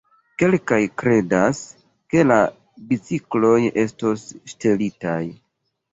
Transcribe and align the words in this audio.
Kelkaj 0.43 0.79
kredas, 1.01 1.59
ke 2.13 2.25
la 2.31 2.37
bicikloj 2.93 3.55
estos 3.83 4.25
ŝtelitaj. 4.55 5.25